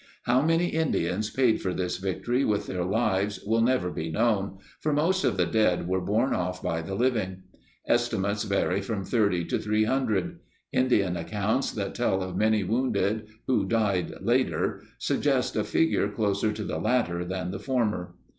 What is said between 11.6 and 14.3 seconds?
that tell of many wounded who died